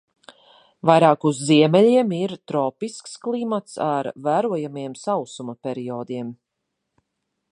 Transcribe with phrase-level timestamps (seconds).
[0.89, 6.33] Vairāk uz ziemeļiem ir tropisks klimats ar vērojamiem sausuma periodiem.